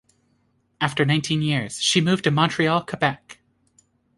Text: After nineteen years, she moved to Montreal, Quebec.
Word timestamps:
After 0.81 1.05
nineteen 1.05 1.43
years, 1.43 1.79
she 1.79 2.01
moved 2.01 2.23
to 2.23 2.31
Montreal, 2.31 2.81
Quebec. 2.85 3.39